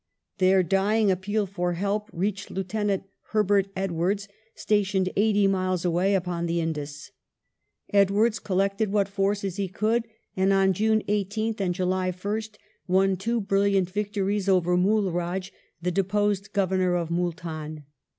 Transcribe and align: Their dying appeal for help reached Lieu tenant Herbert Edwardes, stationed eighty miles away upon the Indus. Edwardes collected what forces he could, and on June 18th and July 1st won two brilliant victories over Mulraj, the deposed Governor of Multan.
Their 0.39 0.63
dying 0.63 1.11
appeal 1.11 1.45
for 1.45 1.73
help 1.73 2.09
reached 2.11 2.49
Lieu 2.49 2.63
tenant 2.63 3.03
Herbert 3.33 3.67
Edwardes, 3.75 4.27
stationed 4.55 5.09
eighty 5.15 5.45
miles 5.45 5.85
away 5.85 6.15
upon 6.15 6.47
the 6.47 6.59
Indus. 6.59 7.11
Edwardes 7.93 8.39
collected 8.39 8.91
what 8.91 9.07
forces 9.07 9.57
he 9.57 9.67
could, 9.67 10.07
and 10.35 10.51
on 10.51 10.73
June 10.73 11.03
18th 11.03 11.61
and 11.61 11.75
July 11.75 12.09
1st 12.11 12.55
won 12.87 13.15
two 13.15 13.39
brilliant 13.39 13.91
victories 13.91 14.49
over 14.49 14.75
Mulraj, 14.75 15.51
the 15.83 15.91
deposed 15.91 16.51
Governor 16.51 16.95
of 16.95 17.09
Multan. 17.11 17.83